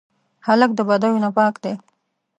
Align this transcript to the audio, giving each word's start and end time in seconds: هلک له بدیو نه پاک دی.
هلک 0.47 0.71
له 0.77 0.83
بدیو 0.89 1.17
نه 1.23 1.29
پاک 1.37 1.55
دی. 1.63 1.73